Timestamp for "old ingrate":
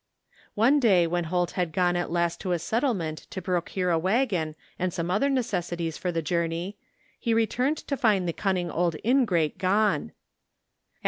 8.73-9.59